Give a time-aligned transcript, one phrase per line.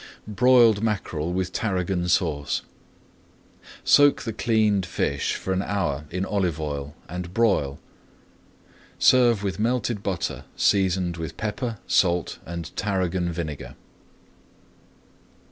[0.27, 2.63] BROILED MACKEREL WITH TARRAGON SAUCE
[3.83, 7.79] Soak the cleaned fish for an hour in olive oil, and broil.
[8.97, 13.75] Serve with melted butter seasoned with pepper, salt, and tarragon vinegar.